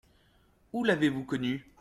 Où 0.73 0.83
l’avez-vous 0.83 1.23
connu? 1.25 1.63